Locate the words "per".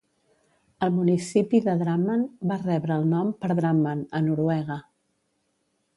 3.45-3.53